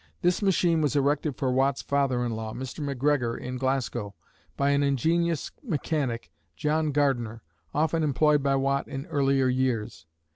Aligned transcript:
This 0.23 0.41
machine 0.41 0.81
was 0.81 0.95
erected 0.95 1.35
for 1.37 1.51
Watt's 1.51 1.83
father 1.83 2.25
in 2.25 2.31
law, 2.35 2.53
Mr. 2.53 2.79
MacGregor 2.79 3.37
in 3.37 3.59
Glasgow, 3.59 4.15
by 4.57 4.71
an 4.71 4.81
ingenious 4.81 5.51
mechanic, 5.61 6.31
John 6.55 6.91
Gardiner, 6.91 7.43
often 7.71 8.01
employed 8.01 8.41
by 8.41 8.55
Watt 8.55 8.87
in 8.87 9.05
earlier 9.05 9.47
years. 9.47 10.07